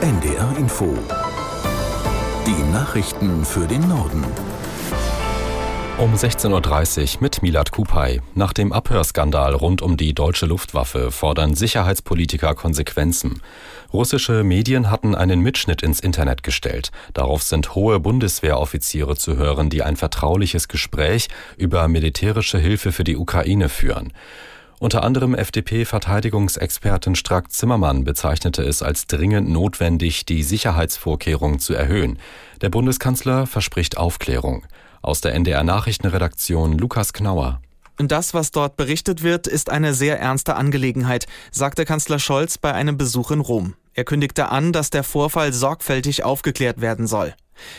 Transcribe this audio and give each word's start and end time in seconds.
NDR 0.00 0.56
Info. 0.56 0.96
Die 2.46 2.72
Nachrichten 2.72 3.44
für 3.44 3.66
den 3.66 3.88
Norden. 3.88 4.24
Um 5.98 6.14
16.30 6.14 7.16
Uhr 7.16 7.22
mit 7.22 7.42
Milad 7.42 7.72
Kupay. 7.72 8.20
Nach 8.36 8.52
dem 8.52 8.72
Abhörskandal 8.72 9.54
rund 9.54 9.82
um 9.82 9.96
die 9.96 10.14
deutsche 10.14 10.46
Luftwaffe 10.46 11.10
fordern 11.10 11.56
Sicherheitspolitiker 11.56 12.54
Konsequenzen. 12.54 13.42
Russische 13.92 14.44
Medien 14.44 14.88
hatten 14.88 15.16
einen 15.16 15.40
Mitschnitt 15.40 15.82
ins 15.82 15.98
Internet 15.98 16.44
gestellt. 16.44 16.92
Darauf 17.12 17.42
sind 17.42 17.74
hohe 17.74 17.98
Bundeswehroffiziere 17.98 19.16
zu 19.16 19.36
hören, 19.36 19.68
die 19.68 19.82
ein 19.82 19.96
vertrauliches 19.96 20.68
Gespräch 20.68 21.26
über 21.56 21.88
militärische 21.88 22.58
Hilfe 22.58 22.92
für 22.92 23.02
die 23.02 23.16
Ukraine 23.16 23.68
führen. 23.68 24.12
Unter 24.80 25.02
anderem 25.02 25.34
FDP-Verteidigungsexpertin 25.34 27.16
Strack 27.16 27.50
Zimmermann 27.50 28.04
bezeichnete 28.04 28.62
es 28.62 28.80
als 28.80 29.08
dringend 29.08 29.48
notwendig, 29.48 30.24
die 30.24 30.44
Sicherheitsvorkehrungen 30.44 31.58
zu 31.58 31.74
erhöhen. 31.74 32.18
Der 32.60 32.68
Bundeskanzler 32.68 33.48
verspricht 33.48 33.96
Aufklärung. 33.96 34.64
Aus 35.02 35.20
der 35.20 35.34
NDR 35.34 35.64
Nachrichtenredaktion 35.64 36.78
Lukas 36.78 37.12
Knauer. 37.12 37.60
Das, 37.96 38.34
was 38.34 38.52
dort 38.52 38.76
berichtet 38.76 39.24
wird, 39.24 39.48
ist 39.48 39.70
eine 39.70 39.94
sehr 39.94 40.20
ernste 40.20 40.54
Angelegenheit, 40.54 41.26
sagte 41.50 41.84
Kanzler 41.84 42.20
Scholz 42.20 42.56
bei 42.56 42.72
einem 42.72 42.96
Besuch 42.96 43.32
in 43.32 43.40
Rom. 43.40 43.74
Er 43.98 44.04
kündigte 44.04 44.50
an, 44.50 44.72
dass 44.72 44.90
der 44.90 45.02
Vorfall 45.02 45.52
sorgfältig 45.52 46.22
aufgeklärt 46.22 46.80
werden 46.80 47.08
soll. 47.08 47.34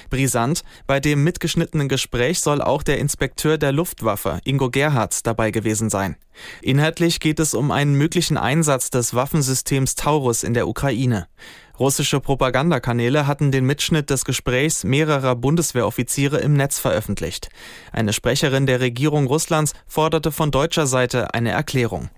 Brisant, 0.09 0.65
bei 0.85 0.99
dem 0.99 1.23
mitgeschnittenen 1.23 1.87
Gespräch 1.87 2.41
soll 2.41 2.61
auch 2.61 2.83
der 2.83 2.97
Inspekteur 2.97 3.57
der 3.57 3.71
Luftwaffe, 3.71 4.41
Ingo 4.43 4.69
Gerhardt, 4.69 5.25
dabei 5.25 5.51
gewesen 5.51 5.89
sein. 5.89 6.17
Inhaltlich 6.61 7.21
geht 7.21 7.39
es 7.39 7.53
um 7.53 7.71
einen 7.71 7.93
möglichen 7.93 8.35
Einsatz 8.35 8.89
des 8.89 9.13
Waffensystems 9.13 9.95
Taurus 9.95 10.43
in 10.43 10.53
der 10.53 10.67
Ukraine. 10.67 11.27
Russische 11.79 12.19
Propagandakanäle 12.19 13.25
hatten 13.25 13.53
den 13.53 13.63
Mitschnitt 13.63 14.09
des 14.09 14.25
Gesprächs 14.25 14.83
mehrerer 14.83 15.37
Bundeswehroffiziere 15.37 16.39
im 16.39 16.51
Netz 16.51 16.79
veröffentlicht. 16.79 17.47
Eine 17.93 18.11
Sprecherin 18.11 18.65
der 18.65 18.81
Regierung 18.81 19.25
Russlands 19.27 19.71
forderte 19.87 20.33
von 20.33 20.51
deutscher 20.51 20.85
Seite 20.85 21.33
eine 21.33 21.51
Erklärung. 21.51 22.09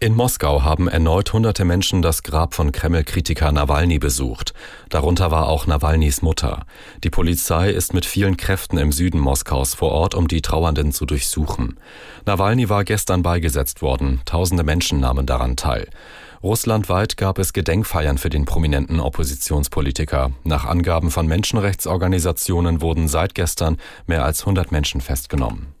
In 0.00 0.14
Moskau 0.14 0.62
haben 0.62 0.88
erneut 0.88 1.32
hunderte 1.32 1.64
Menschen 1.64 2.02
das 2.02 2.22
Grab 2.22 2.54
von 2.54 2.72
Kreml-Kritiker 2.72 3.52
Nawalny 3.52 3.98
besucht. 3.98 4.54
Darunter 4.88 5.30
war 5.30 5.48
auch 5.48 5.66
Nawalnys 5.66 6.22
Mutter. 6.22 6.66
Die 7.04 7.10
Polizei 7.10 7.70
ist 7.70 7.94
mit 7.94 8.04
vielen 8.04 8.36
Kräften 8.36 8.78
im 8.78 8.92
Süden 8.92 9.20
Moskaus 9.20 9.74
vor 9.74 9.92
Ort, 9.92 10.14
um 10.14 10.28
die 10.28 10.42
Trauernden 10.42 10.92
zu 10.92 11.06
durchsuchen. 11.06 11.78
Nawalny 12.26 12.68
war 12.68 12.84
gestern 12.84 13.22
beigesetzt 13.22 13.82
worden. 13.82 14.20
Tausende 14.24 14.64
Menschen 14.64 15.00
nahmen 15.00 15.26
daran 15.26 15.56
teil. 15.56 15.88
Russlandweit 16.42 17.16
gab 17.16 17.38
es 17.38 17.52
Gedenkfeiern 17.52 18.18
für 18.18 18.28
den 18.28 18.44
prominenten 18.44 18.98
Oppositionspolitiker. 18.98 20.32
Nach 20.42 20.64
Angaben 20.64 21.12
von 21.12 21.28
Menschenrechtsorganisationen 21.28 22.80
wurden 22.80 23.06
seit 23.06 23.36
gestern 23.36 23.76
mehr 24.06 24.24
als 24.24 24.40
100 24.40 24.72
Menschen 24.72 25.00
festgenommen. 25.00 25.74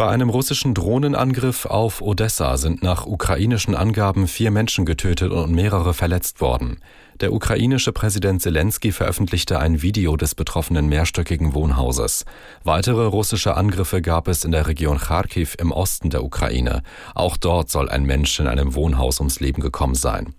Bei 0.00 0.08
einem 0.08 0.30
russischen 0.30 0.72
Drohnenangriff 0.72 1.66
auf 1.66 2.00
Odessa 2.00 2.56
sind 2.56 2.82
nach 2.82 3.04
ukrainischen 3.04 3.74
Angaben 3.74 4.28
vier 4.28 4.50
Menschen 4.50 4.86
getötet 4.86 5.30
und 5.30 5.52
mehrere 5.52 5.92
verletzt 5.92 6.40
worden. 6.40 6.80
Der 7.20 7.34
ukrainische 7.34 7.92
Präsident 7.92 8.40
Zelensky 8.40 8.92
veröffentlichte 8.92 9.58
ein 9.58 9.82
Video 9.82 10.16
des 10.16 10.34
betroffenen 10.34 10.86
mehrstöckigen 10.86 11.52
Wohnhauses. 11.52 12.24
Weitere 12.64 13.04
russische 13.04 13.58
Angriffe 13.58 14.00
gab 14.00 14.26
es 14.28 14.42
in 14.42 14.52
der 14.52 14.68
Region 14.68 14.96
Kharkiv 14.96 15.54
im 15.58 15.70
Osten 15.70 16.08
der 16.08 16.24
Ukraine. 16.24 16.82
Auch 17.14 17.36
dort 17.36 17.68
soll 17.68 17.90
ein 17.90 18.04
Mensch 18.04 18.40
in 18.40 18.46
einem 18.46 18.74
Wohnhaus 18.74 19.20
ums 19.20 19.40
Leben 19.40 19.60
gekommen 19.60 19.96
sein. 19.96 20.34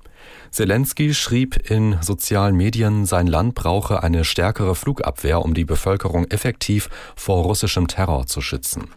Zelensky 0.50 1.14
schrieb 1.14 1.70
in 1.70 2.00
sozialen 2.02 2.56
Medien, 2.56 3.06
sein 3.06 3.28
Land 3.28 3.54
brauche 3.54 4.02
eine 4.02 4.26
stärkere 4.26 4.74
Flugabwehr, 4.74 5.46
um 5.46 5.54
die 5.54 5.66
Bevölkerung 5.66 6.26
effektiv 6.32 6.90
vor 7.16 7.44
russischem 7.44 7.88
Terror 7.88 8.26
zu 8.26 8.42
schützen. 8.42 8.88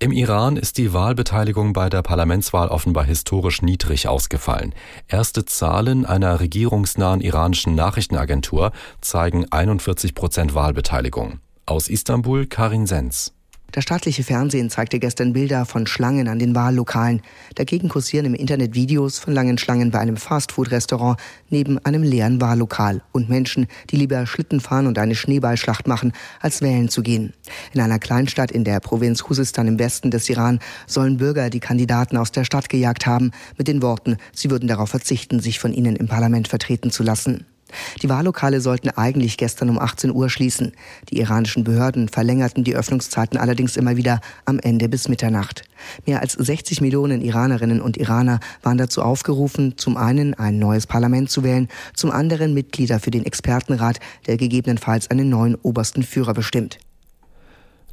Im 0.00 0.12
Iran 0.12 0.56
ist 0.56 0.78
die 0.78 0.92
Wahlbeteiligung 0.92 1.72
bei 1.72 1.90
der 1.90 2.02
Parlamentswahl 2.02 2.68
offenbar 2.68 3.02
historisch 3.02 3.62
niedrig 3.62 4.06
ausgefallen. 4.06 4.72
Erste 5.08 5.44
Zahlen 5.44 6.06
einer 6.06 6.38
regierungsnahen 6.38 7.20
iranischen 7.20 7.74
Nachrichtenagentur 7.74 8.70
zeigen 9.00 9.50
41 9.50 10.14
Prozent 10.14 10.54
Wahlbeteiligung. 10.54 11.40
Aus 11.66 11.88
Istanbul 11.88 12.46
Karin 12.46 12.86
Sens. 12.86 13.34
Das 13.70 13.84
staatliche 13.84 14.24
Fernsehen 14.24 14.70
zeigte 14.70 14.98
gestern 14.98 15.34
Bilder 15.34 15.66
von 15.66 15.86
Schlangen 15.86 16.26
an 16.28 16.38
den 16.38 16.54
Wahllokalen. 16.54 17.20
Dagegen 17.54 17.90
kursieren 17.90 18.24
im 18.24 18.32
Internet 18.32 18.74
Videos 18.74 19.18
von 19.18 19.34
langen 19.34 19.58
Schlangen 19.58 19.90
bei 19.90 19.98
einem 19.98 20.16
Fastfood-Restaurant 20.16 21.20
neben 21.50 21.78
einem 21.84 22.02
leeren 22.02 22.40
Wahllokal 22.40 23.02
und 23.12 23.28
Menschen, 23.28 23.66
die 23.90 23.96
lieber 23.96 24.24
Schlitten 24.26 24.60
fahren 24.60 24.86
und 24.86 24.98
eine 24.98 25.14
Schneeballschlacht 25.14 25.86
machen, 25.86 26.12
als 26.40 26.62
wählen 26.62 26.88
zu 26.88 27.02
gehen. 27.02 27.34
In 27.74 27.82
einer 27.82 27.98
Kleinstadt 27.98 28.50
in 28.50 28.64
der 28.64 28.80
Provinz 28.80 29.22
Khuzestan 29.22 29.68
im 29.68 29.78
Westen 29.78 30.10
des 30.10 30.30
Iran 30.30 30.60
sollen 30.86 31.18
Bürger 31.18 31.50
die 31.50 31.60
Kandidaten 31.60 32.16
aus 32.16 32.32
der 32.32 32.44
Stadt 32.44 32.70
gejagt 32.70 33.06
haben, 33.06 33.32
mit 33.58 33.68
den 33.68 33.82
Worten, 33.82 34.16
sie 34.32 34.50
würden 34.50 34.68
darauf 34.68 34.88
verzichten, 34.88 35.40
sich 35.40 35.58
von 35.58 35.74
ihnen 35.74 35.94
im 35.94 36.08
Parlament 36.08 36.48
vertreten 36.48 36.90
zu 36.90 37.02
lassen. 37.02 37.44
Die 38.02 38.08
Wahllokale 38.08 38.60
sollten 38.60 38.90
eigentlich 38.90 39.36
gestern 39.36 39.70
um 39.70 39.78
18 39.78 40.12
Uhr 40.12 40.30
schließen. 40.30 40.72
Die 41.10 41.18
iranischen 41.18 41.64
Behörden 41.64 42.08
verlängerten 42.08 42.64
die 42.64 42.74
Öffnungszeiten 42.74 43.38
allerdings 43.38 43.76
immer 43.76 43.96
wieder 43.96 44.20
am 44.44 44.58
Ende 44.58 44.88
bis 44.88 45.08
Mitternacht. 45.08 45.62
Mehr 46.06 46.20
als 46.20 46.32
60 46.32 46.80
Millionen 46.80 47.20
Iranerinnen 47.20 47.80
und 47.80 47.96
Iraner 47.96 48.40
waren 48.62 48.78
dazu 48.78 49.02
aufgerufen, 49.02 49.74
zum 49.76 49.96
einen 49.96 50.34
ein 50.34 50.58
neues 50.58 50.86
Parlament 50.86 51.30
zu 51.30 51.42
wählen, 51.44 51.68
zum 51.94 52.10
anderen 52.10 52.54
Mitglieder 52.54 53.00
für 53.00 53.10
den 53.10 53.24
Expertenrat, 53.24 54.00
der 54.26 54.36
gegebenenfalls 54.36 55.10
einen 55.10 55.28
neuen 55.28 55.54
obersten 55.56 56.02
Führer 56.02 56.34
bestimmt. 56.34 56.78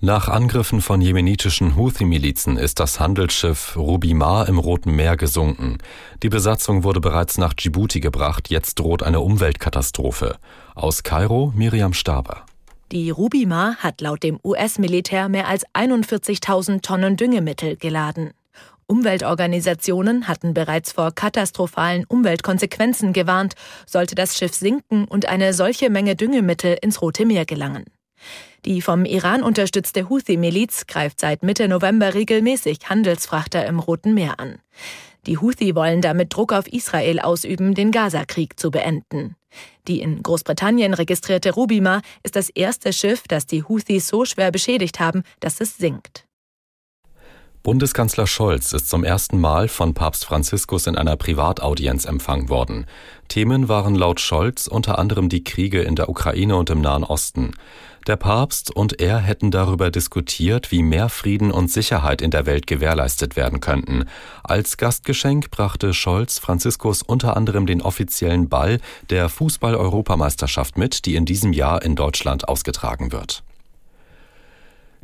Nach 0.06 0.28
Angriffen 0.28 0.82
von 0.82 1.02
jemenitischen 1.02 1.76
Houthi-Milizen 1.76 2.58
ist 2.58 2.80
das 2.80 3.00
Handelsschiff 3.00 3.76
Rubimar 3.76 4.48
im 4.48 4.60
Roten 4.60 4.96
Meer 4.96 5.18
gesunken. 5.18 5.80
Die 6.22 6.30
Besatzung 6.30 6.84
wurde 6.84 7.00
bereits 7.00 7.40
nach 7.40 7.56
Djibouti 7.56 8.02
gebracht, 8.02 8.52
jetzt 8.52 8.76
droht 8.76 9.02
eine 9.02 9.22
Umweltkatastrophe. 9.22 10.36
Aus 10.76 11.02
Kairo 11.02 11.52
Miriam 11.56 11.94
Staber. 11.94 12.46
Die 12.92 13.10
Rubimar 13.10 13.78
hat 13.78 14.00
laut 14.00 14.22
dem 14.22 14.40
US-Militär 14.44 15.28
mehr 15.28 15.48
als 15.48 15.66
41.000 15.74 16.84
Tonnen 16.84 17.18
Düngemittel 17.18 17.76
geladen. 17.76 18.30
Umweltorganisationen 18.86 20.28
hatten 20.28 20.54
bereits 20.54 20.92
vor 20.92 21.14
katastrophalen 21.14 22.06
Umweltkonsequenzen 22.06 23.12
gewarnt, 23.12 23.56
sollte 23.88 24.14
das 24.14 24.38
Schiff 24.38 24.54
sinken 24.54 25.06
und 25.06 25.26
eine 25.26 25.56
solche 25.56 25.90
Menge 25.90 26.16
Düngemittel 26.16 26.78
ins 26.80 27.02
Rote 27.02 27.26
Meer 27.26 27.46
gelangen. 27.46 27.86
Die 28.66 28.82
vom 28.82 29.06
Iran 29.06 29.44
unterstützte 29.44 30.10
Houthi-Miliz 30.10 30.88
greift 30.88 31.20
seit 31.20 31.44
Mitte 31.44 31.68
November 31.68 32.14
regelmäßig 32.14 32.80
Handelsfrachter 32.90 33.66
im 33.66 33.80
Roten 33.80 34.14
Meer 34.14 34.40
an. 34.40 34.60
Die 35.28 35.38
Houthi 35.38 35.76
wollen 35.76 36.02
damit 36.02 36.34
Druck 36.34 36.54
auf 36.54 36.68
Israel 36.68 37.20
ausüben, 37.20 37.74
den 37.74 37.92
Gaza-Krieg 37.92 38.60
zu 38.60 38.72
beenden. 38.72 39.36
Die 39.88 40.02
in 40.02 40.22
Großbritannien 40.22 40.94
registrierte 40.94 41.54
Rubima 41.54 42.02
ist 42.24 42.36
das 42.36 42.50
erste 42.50 42.94
Schiff, 42.94 43.24
das 43.28 43.46
die 43.46 43.64
Houthis 43.64 44.08
so 44.08 44.26
schwer 44.26 44.52
beschädigt 44.52 45.00
haben, 45.00 45.24
dass 45.40 45.62
es 45.62 45.78
sinkt. 45.78 46.26
Bundeskanzler 47.66 48.28
Scholz 48.28 48.74
ist 48.74 48.90
zum 48.90 49.04
ersten 49.04 49.40
Mal 49.40 49.68
von 49.68 49.96
Papst 49.96 50.24
Franziskus 50.26 50.86
in 50.86 50.96
einer 50.96 51.16
Privataudienz 51.16 52.06
empfangen 52.06 52.48
worden. 52.48 52.86
Themen 53.28 53.68
waren 53.68 53.96
laut 53.96 54.20
Scholz 54.20 54.68
unter 54.68 55.00
anderem 55.00 55.30
die 55.30 55.44
Kriege 55.44 55.82
in 55.82 55.96
der 55.96 56.08
Ukraine 56.08 56.58
und 56.58 56.70
im 56.70 56.80
Nahen 56.80 57.04
Osten. 57.04 57.54
Der 58.06 58.18
Papst 58.18 58.70
und 58.70 59.02
er 59.02 59.18
hätten 59.18 59.50
darüber 59.50 59.90
diskutiert, 59.90 60.72
wie 60.72 60.84
mehr 60.84 61.10
Frieden 61.10 61.50
und 61.50 61.72
Sicherheit 61.72 62.22
in 62.22 62.30
der 62.30 62.46
Welt 62.46 62.68
gewährleistet 62.68 63.36
werden 63.36 63.62
könnten. 63.62 64.06
Als 64.44 64.78
Gastgeschenk 64.78 65.50
brachte 65.50 65.96
Scholz 65.96 66.38
Franziskus 66.38 67.02
unter 67.02 67.36
anderem 67.36 67.66
den 67.66 67.82
offiziellen 67.82 68.48
Ball 68.48 68.80
der 69.10 69.28
Fußball-Europameisterschaft 69.28 70.78
mit, 70.78 71.08
die 71.08 71.16
in 71.16 71.26
diesem 71.26 71.52
Jahr 71.52 71.82
in 71.82 71.96
Deutschland 71.96 72.48
ausgetragen 72.48 73.12
wird. 73.12 73.42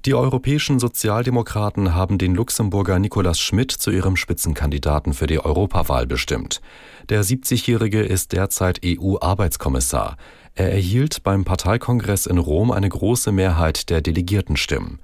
Die 0.05 0.15
europäischen 0.15 0.79
Sozialdemokraten 0.79 1.93
haben 1.93 2.17
den 2.17 2.33
Luxemburger 2.33 2.97
Nicolas 2.97 3.39
Schmidt 3.39 3.71
zu 3.71 3.91
ihrem 3.91 4.15
Spitzenkandidaten 4.15 5.13
für 5.13 5.27
die 5.27 5.39
Europawahl 5.39 6.07
bestimmt. 6.07 6.59
Der 7.09 7.23
70-Jährige 7.23 8.01
ist 8.01 8.31
derzeit 8.31 8.81
EU-Arbeitskommissar. 8.83 10.17
Er 10.55 10.71
erhielt 10.71 11.21
beim 11.21 11.45
Parteikongress 11.45 12.25
in 12.25 12.39
Rom 12.39 12.71
eine 12.71 12.89
große 12.89 13.31
Mehrheit 13.31 13.91
der 13.91 14.01
Delegiertenstimmen. 14.01 14.99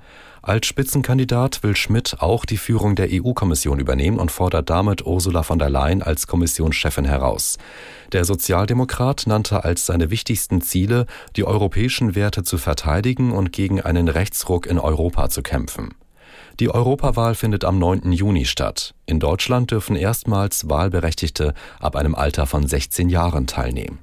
Als 0.47 0.65
Spitzenkandidat 0.65 1.61
will 1.61 1.75
Schmidt 1.75 2.21
auch 2.21 2.45
die 2.45 2.55
Führung 2.55 2.95
der 2.95 3.09
EU-Kommission 3.11 3.79
übernehmen 3.79 4.17
und 4.17 4.31
fordert 4.31 4.69
damit 4.69 5.05
Ursula 5.05 5.43
von 5.43 5.59
der 5.59 5.69
Leyen 5.69 6.01
als 6.01 6.25
Kommissionschefin 6.25 7.03
heraus. 7.03 7.57
Der 8.13 8.23
Sozialdemokrat 8.23 9.27
nannte 9.27 9.65
als 9.65 9.85
seine 9.85 10.09
wichtigsten 10.09 10.61
Ziele, 10.61 11.05
die 11.35 11.43
europäischen 11.43 12.15
Werte 12.15 12.43
zu 12.43 12.57
verteidigen 12.57 13.33
und 13.33 13.51
gegen 13.51 13.81
einen 13.81 14.07
Rechtsruck 14.07 14.67
in 14.67 14.79
Europa 14.79 15.27
zu 15.27 15.41
kämpfen. 15.41 15.95
Die 16.61 16.73
Europawahl 16.73 17.35
findet 17.35 17.65
am 17.65 17.77
9. 17.77 18.13
Juni 18.13 18.45
statt. 18.45 18.95
In 19.05 19.19
Deutschland 19.19 19.71
dürfen 19.71 19.97
erstmals 19.97 20.69
Wahlberechtigte 20.69 21.55
ab 21.77 21.97
einem 21.97 22.15
Alter 22.15 22.47
von 22.47 22.65
16 22.65 23.09
Jahren 23.09 23.47
teilnehmen. 23.47 23.99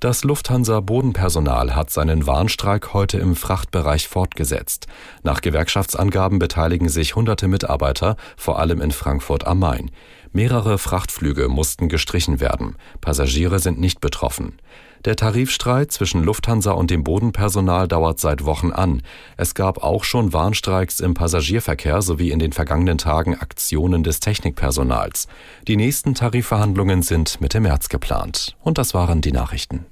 Das 0.00 0.24
Lufthansa-Bodenpersonal 0.24 1.74
hat 1.74 1.90
seinen 1.90 2.26
Warnstreik 2.26 2.92
heute 2.92 3.18
im 3.18 3.36
Frachtbereich 3.36 4.08
fortgesetzt. 4.08 4.86
Nach 5.22 5.40
Gewerkschaftsangaben 5.40 6.38
beteiligen 6.38 6.88
sich 6.88 7.16
hunderte 7.16 7.48
Mitarbeiter, 7.48 8.16
vor 8.36 8.58
allem 8.58 8.80
in 8.80 8.90
Frankfurt 8.90 9.46
am 9.46 9.60
Main. 9.60 9.90
Mehrere 10.32 10.78
Frachtflüge 10.78 11.48
mussten 11.48 11.88
gestrichen 11.88 12.40
werden. 12.40 12.76
Passagiere 13.00 13.60
sind 13.60 13.78
nicht 13.78 14.00
betroffen. 14.00 14.58
Der 15.04 15.16
Tarifstreit 15.16 15.92
zwischen 15.92 16.22
Lufthansa 16.24 16.72
und 16.72 16.90
dem 16.90 17.04
Bodenpersonal 17.04 17.88
dauert 17.88 18.20
seit 18.20 18.46
Wochen 18.46 18.72
an. 18.72 19.02
Es 19.36 19.54
gab 19.54 19.82
auch 19.82 20.02
schon 20.02 20.32
Warnstreiks 20.32 21.00
im 21.00 21.12
Passagierverkehr 21.12 22.00
sowie 22.00 22.30
in 22.30 22.38
den 22.38 22.52
vergangenen 22.52 22.96
Tagen 22.96 23.34
Aktionen 23.34 24.02
des 24.02 24.20
Technikpersonals. 24.20 25.28
Die 25.68 25.76
nächsten 25.76 26.14
Tarifverhandlungen 26.14 27.02
sind 27.02 27.40
Mitte 27.42 27.60
März 27.60 27.90
geplant. 27.90 28.56
Und 28.62 28.78
das 28.78 28.94
waren 28.94 29.20
die 29.20 29.32
Nachrichten. 29.32 29.84